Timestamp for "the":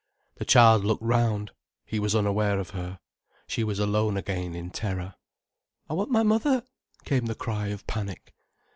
0.37-0.45, 7.27-7.35